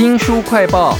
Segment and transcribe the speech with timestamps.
[0.00, 0.96] 新书快报。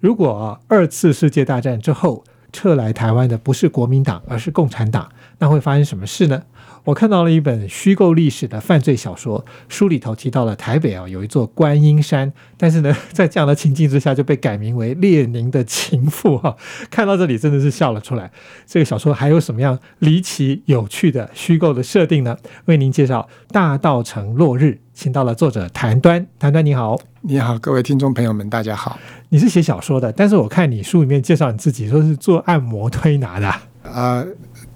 [0.00, 6.42] 如果二次世界大战之后撤来台湾的不是国民党，而是共产党，那会发生什么事呢？
[6.84, 16.56] 我看到了一本虚构历史的犯罪小说，书里头提到了台北啊有一座观音山，但是呢， 在这样的情境之下就被改名为列宁的情妇哈、
[16.90, 18.30] 看到这里真的是笑了出来。
[18.66, 22.36] 这个小说还有什么样离奇有趣的虚构的设定呢？
[22.64, 24.64] 为您介绍《大道城落日》，
[24.94, 26.24] 请到了作者谭端。
[26.38, 26.98] 谭端你好。
[27.22, 28.98] 你好，各位听众朋友们，大家好。
[29.28, 34.26] 你是写小说的，但是我看你书里面介绍你自己说是做按摩推拿的啊，呃，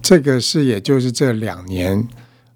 [0.02, 2.06] 这个是也就是这两年，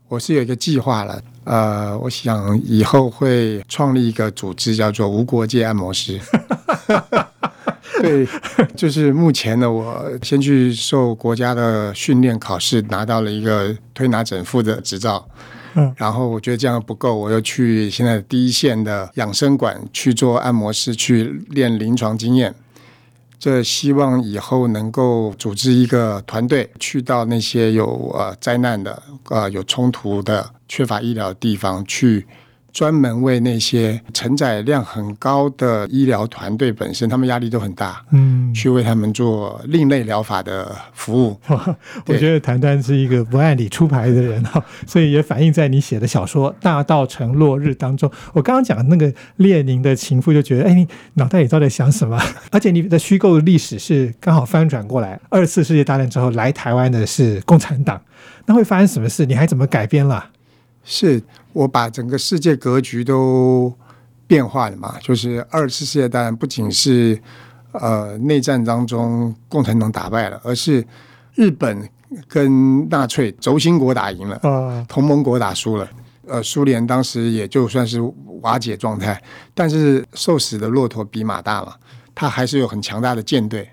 [0.09, 1.23] 我是有一个计划了。
[1.45, 6.21] 呃，我想以后会创立一个组织，叫做无国界按摩师。
[8.03, 8.27] 对，
[8.75, 15.25] 就是目前呢，我先去受国家的训练考试，拿到了一个推拿整复的执照。
[15.75, 22.55] 嗯然后我觉得这样不够，我又去现在第一线的养生馆去做按摩师，去练临床经验。
[23.39, 32.25] 这希望以后能够组织一个团队，去到那些有呃灾难的、呃有冲突的、缺乏医疗的地方，去
[32.73, 41.39] 专门为那些承载量很高的医疗团队本身，他们压力都很大，嗯，去为他们做另类疗法的服务。
[42.07, 48.11] 我觉得谭端是一个不按理出牌的人哈， 所以也反映在你写的小说《大道城落日》当中。
[48.33, 52.19] 我刚刚讲的那个列宁的情妇，就觉得哎，你脑袋里到底在想什么？
[52.51, 58.01] 而且你的虚构历史是刚好翻转过来，二次世界大战之后来台湾的是共产党，
[58.47, 59.27] 那会发生什么事？
[59.27, 60.31] 你还怎么改编了？
[60.85, 63.73] 是我把整个世界格局都
[64.27, 64.97] 变化了嘛？
[65.01, 67.21] 就是二次世界大战不仅是
[67.73, 70.85] 呃内战当中共产党打败了，而是
[71.35, 71.89] 日本
[72.29, 75.89] 跟纳粹轴心国打赢了，啊，同盟国打输了。
[76.27, 78.01] 呃，苏联当时也就算是
[78.43, 79.21] 瓦解状态，
[79.55, 81.75] 但是瘦死的骆驼比马大嘛，
[82.15, 83.69] 它还是有很强大的舰队。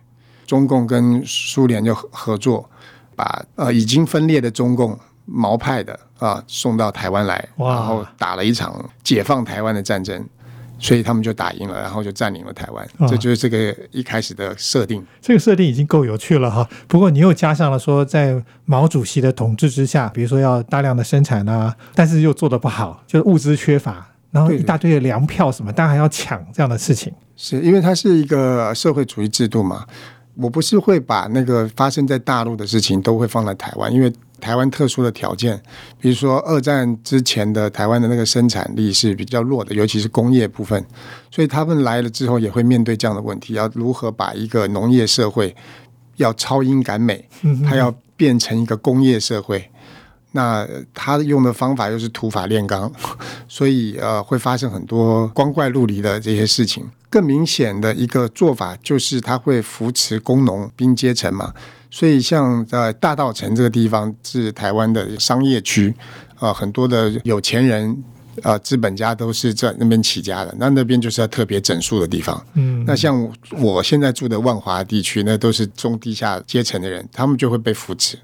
[0.47, 2.67] 中共跟苏联就合合作，
[3.15, 4.97] 把呃已经分裂的中共
[5.31, 10.25] 毛派的啊送到台湾来，然后打了一场解放台湾的战争，
[10.79, 12.83] 所以他们就打赢了，然后就占领了台湾。
[12.97, 15.05] 啊这就是这个一开始的设定。
[15.21, 16.67] 这个设定已经够有趣了哈。
[16.87, 27.13] 不过你又加上了说，在毛主席的统治之下，比如说要大量的生产啊，但是又做得不好，就是物资缺乏，然后一大堆的粮票什么，当然还要抢这样的事情。
[27.35, 29.85] 是因为它是一个社会主义制度嘛，
[30.41, 35.61] 我不是会把那个发生在大陆的事情都会放在台湾，因为台湾特殊的条件，
[35.99, 40.81] 比如说二战之前的台湾的那个生产力是比较弱的，尤其是工业部分，
[41.29, 45.53] 所以他们来了之后也会面对这样的问题，要如何把一个农业社会
[46.15, 47.27] 要超英赶美，
[47.67, 49.69] 它要变成一个工业社会。
[50.31, 52.91] 那他用的方法又是土法炼钢，
[53.47, 56.85] 所以呃会发生很多光怪陆离的这些事情。
[57.09, 61.53] 更明显的一个做法就是他会扶持工农兵阶层嘛，
[61.89, 65.95] 所以像在大道城这个地方是台湾的商业区，
[66.39, 68.03] 呃很多的有钱人。
[68.41, 72.41] 呃，资本家都是在那边起家的，那那边就是要特别整数的地方。
[72.53, 78.17] 嗯，那像我我现在住的万华地区，那都是中低下阶层的人，他们就会被扶持，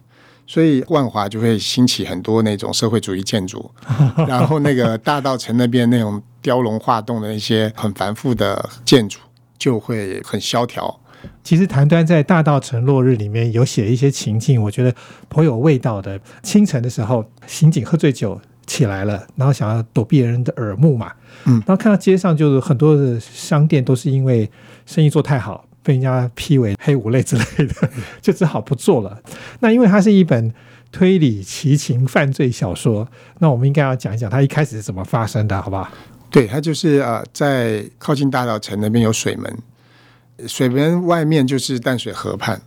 [0.47, 3.71] 所以万华就会兴起很多那种社会主义建筑，
[4.27, 9.19] 然后那个大道城那边那种雕龙画栋的那些很繁复的建筑
[9.57, 10.99] 就会很萧条。
[11.43, 14.93] 其实谭端在《大道城落日》里面有写一些情境，我觉得
[15.27, 16.19] 颇有味道的。
[16.43, 21.11] 清晨的时候，刑警喝醉酒起来了，然后想要躲避人的耳目嘛，
[21.45, 24.49] 嗯然后看到街上就是很多的商店都是因为
[24.85, 29.21] 生意做太好，被人家批为黑五类之类的， 就只好不做了。
[29.59, 30.51] 那因为它是一本
[30.91, 33.07] 推理奇情犯罪小说，
[33.37, 35.87] 那我们应该要讲一讲它一开始是怎么发生的，好不好？
[36.31, 39.57] 对，它就是啊，在靠近大道城那边有水门，
[40.47, 42.59] 水门外面就是淡水河畔，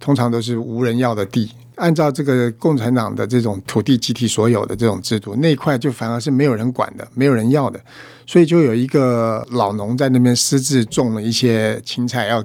[0.00, 1.52] 通常都是无人要的地。
[1.82, 7.80] 按照这个共产党的这种土地集体所有的这种制度，那一块就反而是没有人管的，没有人要的，
[8.24, 12.44] 所以就有一个老农在那边私自种了一些青菜，要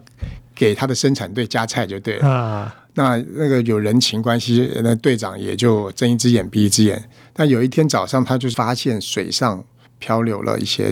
[0.56, 2.28] 给他的生产队加菜就对了。
[2.28, 7.08] 啊，那那个有人情关系，那队长也就睁一只眼闭一只眼。
[7.32, 9.64] 但有一天早上，他就发现水上
[10.00, 10.92] 漂流了一些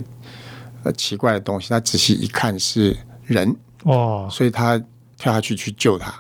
[0.84, 3.56] 呃奇怪的东西，他仔细一看是人，
[3.86, 4.80] 哦，所以他
[5.18, 6.14] 跳下去去救他。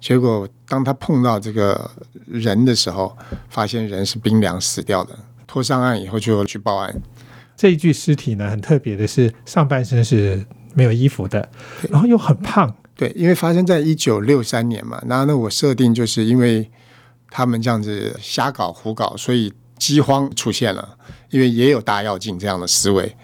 [0.00, 1.90] 结果当他碰到这个
[2.26, 3.16] 人的时候，
[3.48, 5.18] 发现人是冰凉死掉的。
[5.46, 6.94] 拖上岸以后就去报案，
[7.56, 10.44] 这一具尸体呢，很特别的是上半身是
[10.74, 11.48] 没有衣服的，
[11.88, 16.70] 然后又很胖，对，因为发生在一九六三年嘛，然后呢，我设定就是因为
[17.30, 20.96] 他们这样子瞎搞胡搞，所以饥荒出现了，
[21.30, 23.16] 因为也有大跃进这样的思维，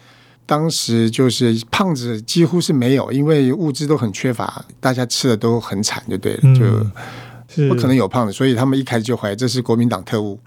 [0.47, 6.87] 当时就是胖子几乎是没有，因为物资都很缺乏，大家吃的都很惨，就对了，嗯就是
[7.69, 10.39] 不可能有胖子，所以他们一开始就怀疑这是国民党特务。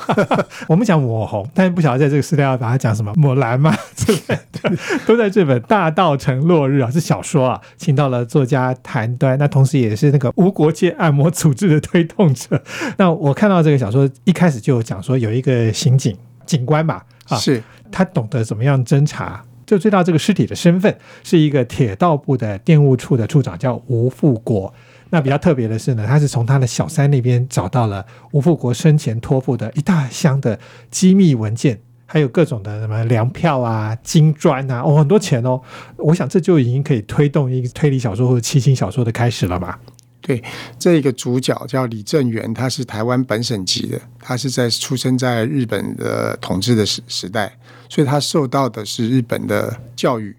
[0.68, 4.72] 我们讲抹红，但是不晓得在这个时代要把它讲什么抹蓝嘛之类的，
[5.06, 12.62] 都在这本《大道城落日》啊，是小说啊，请到了作家谭端，那同时也是那个无国界按摩组织的推动者。
[12.98, 16.16] 那我看到这个小说一开始就有讲说有一个刑警
[16.46, 19.44] 警官吧，啊，是他懂得怎么样侦查。
[19.66, 24.72] 就知道这个尸体的身份是一个铁道部的电务处的处长，叫吴富国。
[25.14, 30.58] 那比较特别的是呢，他是从他的小三那边找到了吴富国生前托付的一大箱的
[30.90, 35.60] 机密文件，还有各种的什么粮票啊、金砖啊，哦，很多钱哦。
[35.98, 39.78] 我想这就已经可以推动一个推理小说或者七星小说的开始了吧？
[40.20, 40.42] 对，
[40.80, 47.56] 这个主角叫李正元，他是台湾本省籍的，他是在出生在日本的统治的时时代，
[47.88, 50.34] 所以他受到的是日本的教育。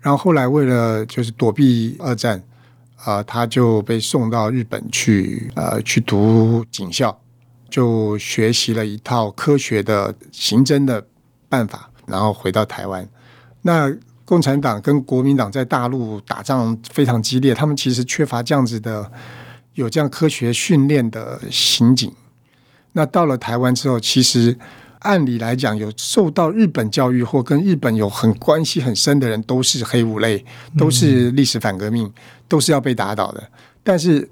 [0.00, 2.42] 然后后来为了就是躲避二战，
[3.04, 7.16] 啊、他就被送到日本去，呃，去读警校，
[7.70, 11.06] 就学习了一套科学的刑侦的
[11.48, 13.08] 办法，然后回到台湾。
[13.62, 13.90] 那
[14.24, 19.10] 共产党跟国民党在大陆打仗非常激烈，他们其实缺乏这样子的
[19.74, 22.12] 有这样科学训练的刑警。
[22.92, 24.58] 那到了台湾之后，其实
[25.00, 30.44] 按理来讲，有受到日本教育或跟日本有很关系很深的人，都是黑五类，
[30.76, 32.12] 都是历史反革命，
[32.48, 33.42] 都是要被打倒的。
[33.82, 34.28] 但是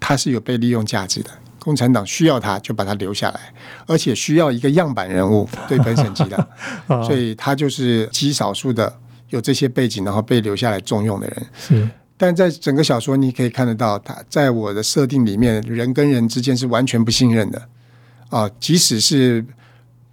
[0.00, 3.40] 他是有被利用价值的，共产党需要他，就把他留下来，
[3.86, 6.36] 而且需要一个样板人物，对本省籍的。
[6.88, 8.92] 啊，所以他就是极少数的
[9.28, 11.46] 有这些背景，然后被留下来重用的人。
[11.58, 17.68] 是但在整个小说，你可以看得到，他在我的设定里面，人跟人之间是完全不信任的
[18.30, 19.44] 啊、即使是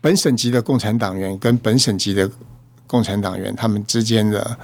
[0.06, 2.30] 本省级的共产党员跟本省级的
[2.86, 4.56] 共产党员，他们之间的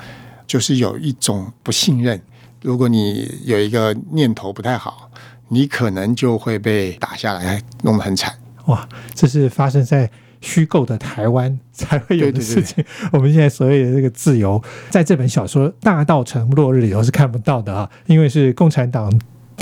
[0.46, 2.22] 就是有一种不信任。
[2.62, 5.10] 如果你有一个念头不太好，
[5.48, 8.32] 你可能就会被打下来，弄得很惨。
[8.66, 10.08] 哇，这是发生在
[10.42, 12.86] 虚构的台湾才会有的事情。
[13.12, 19.12] 我们现在所谓的这个自由，在这本小说《大道成落日》里头是看不到的啊，因为是共产党。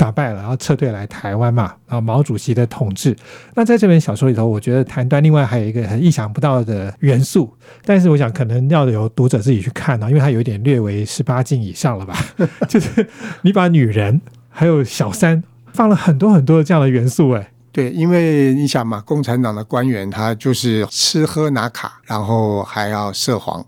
[0.00, 3.14] 打败了，然后撤退来台湾嘛，然后毛主席的统治。
[3.54, 7.52] 那在这本小说里头，我觉得谭端另外还有一个很意想不到的元素，
[7.84, 12.16] 但是我想可能要有读者自己去看啊，因为它有一点略为十八禁以上了吧，
[12.66, 13.06] 就是
[13.42, 14.18] 你把女人
[14.48, 15.44] 还有小三
[15.74, 23.62] 放了很多很多的这样的元素，哎，对，因为你想嘛，共产党的官员他就是吃喝拿卡，然后还要涉黄。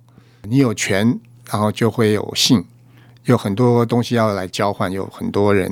[0.45, 1.21] 你有权，
[1.51, 2.65] 然后就会有性，
[3.27, 5.71] 有很多东西要来交换，有很多人。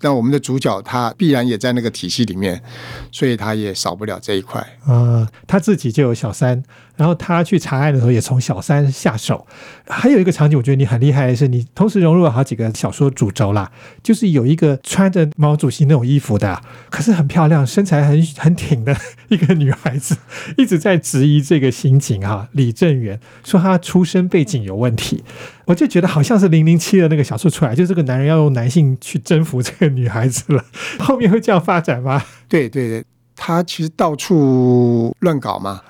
[0.00, 2.62] 那我们的主角他必然也在那个体系里面，
[3.10, 4.64] 所以他也少不了这一块。
[4.86, 6.62] 呃，他自己就有小三，
[6.96, 9.46] 然后他去查案的时候也从小三下手。
[9.86, 13.70] 还有一个场景，我觉得你很厉害的是，你同时融入了好几个小说主轴啦，
[14.02, 16.60] 就是有一个穿着毛主席那种衣服的，
[16.90, 18.96] 可是很漂亮、身材很很挺的
[19.28, 20.16] 一个女孩子，
[20.56, 25.22] 一直在质疑这个刑警啊李正元，说他出身背景有问题。
[25.66, 30.64] 我就觉得好像是零零七的那个小说出来，就这个男人要用男性去征服这个女孩子了。
[31.00, 32.22] 后面会这样发展吗？
[32.48, 33.04] 对对对，
[33.34, 35.82] 他其实到处乱搞嘛，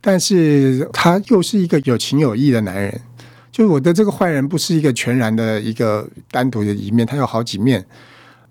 [0.00, 3.00] 但是他又是一个有情有义的男人。
[3.52, 7.84] 就我的这个坏人不是一个全然的一个单独的一面，他有好几面。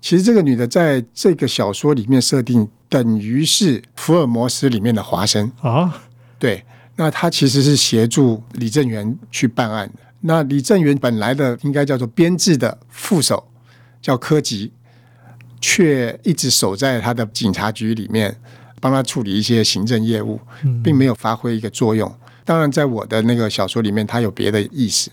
[0.00, 5.50] 其实这个女的在这个小说里面设定，等于是福尔摩斯里面的华生。
[5.60, 6.02] 啊，
[6.38, 6.64] 对，
[6.96, 10.00] 那她其实是协助李正元去办案的。
[10.20, 13.46] 那李正元本来的应该叫做编制的副手，
[14.02, 14.70] 叫柯吉，
[15.60, 18.36] 却一直守在他的警察局里面，
[18.80, 22.12] 帮他处理一些行政业务，嗯并没有发挥一个作用。
[22.44, 25.10] 当然，在我的那个小说里面，他有别的意思。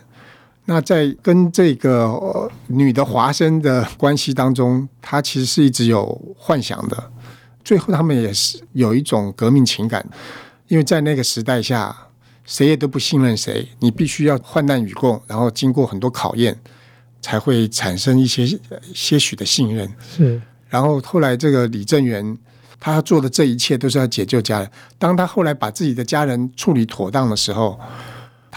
[0.65, 7.11] 那在跟这个、呃女的华生的关系当中，他其实是一直有幻想的。
[7.63, 10.05] 最后，他们也是有一种革命情感，
[10.67, 11.95] 因为在那个时代下，
[12.43, 16.57] 谁也都不信任谁，你必须要患难与共，然后经过很多考验，
[17.21, 19.89] 才会产生一些呃些许的信任。
[20.17, 22.37] 是然后后来这个李正元，
[22.79, 24.71] 他做的这一切都是要解救家人。
[24.97, 27.79] 当他后来把自己的家人处理妥当的时候，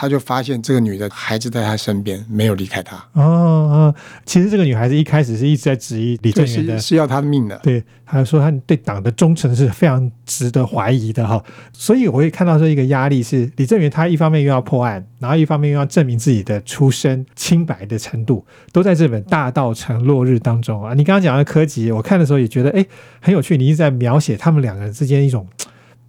[0.01, 7.61] 他就发现这个女的孩子在他身边，没有离开他，哦哦，其实这个女孩子一开始是一直在质疑李正元的是，是要他的命的。
[7.63, 11.45] 对，她说她对党的忠诚是非常值得怀疑的哈。
[11.75, 18.43] 所以我会看到这一个压力是李正元他一方面又要破案，然后一方面又要证明自己的出身清白的程度，
[18.73, 20.95] 都在这本《大道成落日》当中啊。
[20.95, 22.83] 你刚刚讲的柯吉，我看的时候也觉得哎
[23.21, 25.47] 很有趣，你一直在描写他们两个人之间一种。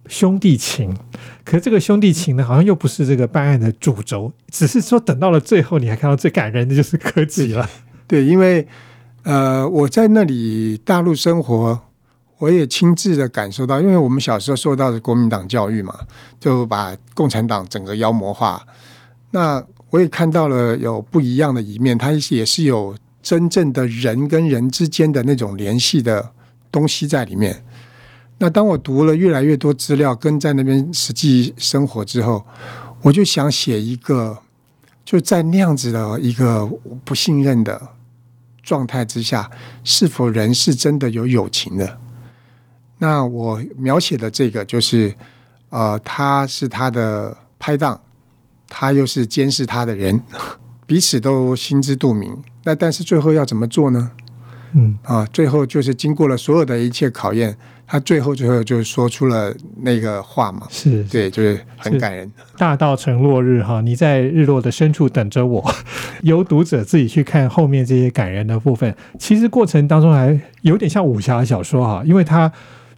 [0.08, 0.94] 兄弟情，
[1.44, 7.68] 可是这个兄弟情呢，好像又不是这个办案的主轴，只是说等到了最后，你还看到最感人的就是柯基了。
[8.08, 8.66] 对，因为
[9.22, 11.80] 呃，我在那里大陆生活，
[12.38, 15.94] 我也亲自的感受到，因为我们小时候受到的国民党教育嘛，
[16.40, 18.60] 就把共产党整个妖魔化。
[19.30, 26.32] 那我也看到了有不一样的一面，它也是有真正的人跟人之间的那种联系的
[26.72, 27.64] 东西在里面。
[28.42, 32.44] 那当我读了越来越多资料，跟在那边实际生活之后，
[33.00, 34.36] 我就想写一个，
[35.04, 36.68] 就在那样子的一个
[37.04, 37.80] 不信任的
[38.60, 39.48] 状态之下，
[39.84, 42.00] 是否人是真的有友情的？
[42.98, 45.14] 那我描写的这个就是，
[45.68, 48.00] 呃，他是他的拍档，
[48.66, 50.20] 他又是监视他的人，
[50.84, 52.36] 彼此都心知肚明。
[52.64, 54.10] 那但是最后要怎么做呢？
[54.72, 57.56] 嗯啊，最后就是经过了所有的一切考验。
[57.92, 62.32] 他最后最后就说出了那个话嘛，是对，就是很感人。
[62.56, 65.62] 大道成落日哈，你在日落的深处等着我。
[66.22, 72.50] 由读者自己去看后面这些感人的部分，其实过程当中还有点像武侠小说哈，因为他。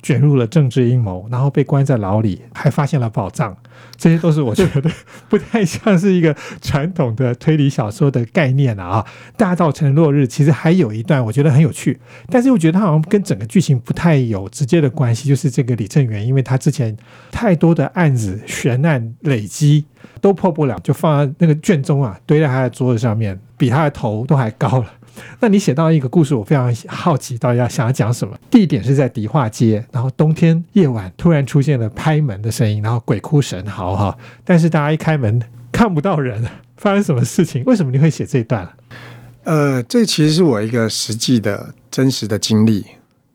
[0.04, 3.56] 卷入了政治阴谋，然后被关在牢里，还发现了宝藏，
[3.96, 4.90] 这些都是我觉得
[5.28, 9.06] 不太像是一个传统的推理小说的概念了啊！
[9.36, 16.96] 大道成落日其实还有一段我觉得很有趣，但是又觉得它好像跟整个剧情不太有直接的关系，就是这个李正元，因为他之前
[17.30, 19.84] 太多的案子悬案累积
[20.20, 24.92] 都破不了，就放在那个卷宗啊堆在他的桌子上面，比他的头都还高了。
[25.40, 28.36] 那你写到一个故事，我非常好奇，到底要想要讲什么？
[28.50, 35.40] 地点是在迪化街，然后冬天夜晚突然出现了拍门的声音，然后鬼哭神嚎哈，但是大家一开门
[35.70, 36.44] 看不到人，
[36.76, 37.62] 发生什么事情？
[37.64, 38.68] 为什么你会写这一段？
[39.44, 42.84] 呃，这其实是我一个实际的真实的经历。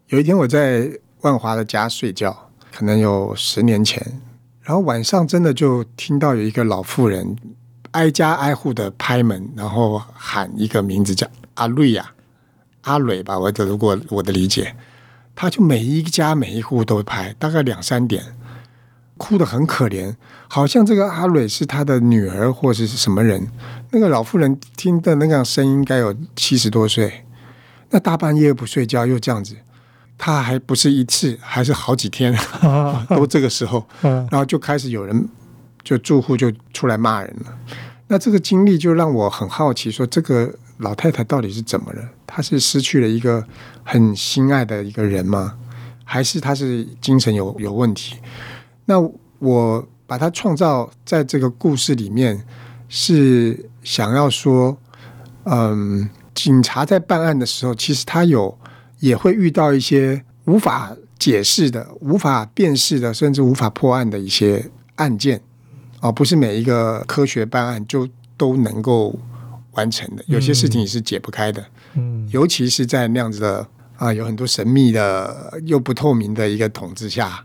[0.07, 0.89] 有一天我在
[1.21, 4.03] 万华的家睡觉，可能有十年前，
[4.63, 7.35] 然后晚上真的就听到有一个老妇人
[7.91, 11.27] 挨家挨户的拍门，然后喊一个名字叫。
[11.59, 12.11] 阿瑞呀，
[12.83, 14.73] 阿蕊吧，我的如果我的理解，
[15.35, 18.23] 他就每一家每一户都拍，大概两三点，
[19.17, 20.15] 哭得很可怜，
[20.47, 23.45] 好像这个阿蕊是他的女儿或者是什么人。
[23.91, 27.25] 那个老妇人听的那个声音，应该有七十多岁，
[27.89, 29.57] 那大半夜不睡觉又这样子，
[30.17, 32.33] 他还不是一次，还是好几天，
[33.11, 35.27] 都这个时候，然后就开始有人
[35.83, 37.53] 就住户就出来骂人了。
[38.07, 40.55] 那这个经历就让我很好奇，说这个。
[40.79, 42.09] 老太太到底是怎么了？
[42.25, 43.45] 她是失去了一个
[43.83, 45.57] 很心爱的一个人吗？
[46.05, 48.15] 还是她是精神有有问题？
[48.85, 48.95] 那
[49.39, 52.45] 我把它创造在这个故事里面，
[52.87, 54.77] 是想要说，
[55.43, 58.57] 嗯，警察在办案的时候，其实他有
[58.99, 65.41] 也会遇到一些无法解释的、无法辨识的，甚至无法破案的一些案件。
[65.99, 68.07] 哦，不是每一个科学办案就
[68.37, 69.19] 都能够。
[69.79, 73.65] 完成的有些事情你是解不开的，嗯，尤其是在那样子的
[73.97, 77.43] 啊，有很多神秘的又不透明的一个统治下，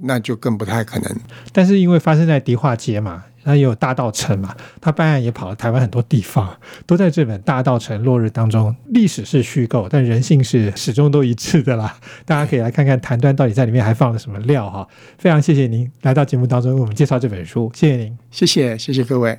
[0.00, 1.16] 那就更不太可能。
[1.52, 6.56] 但是因为发生在迪化街嘛，那也有大道城嘛，他办案也跑了台湾很多地方，
[6.86, 8.74] 都在这本《大道城落日》当中。
[8.86, 11.96] 历史是虚构，但人性是始终都一致的啦。
[12.26, 14.86] 大家可以来看看谭端到底在里面还放了什么料哈。
[15.18, 19.38] 非常谢谢您来到节目当中为我们介绍这本书，谢谢您，谢谢谢谢各位。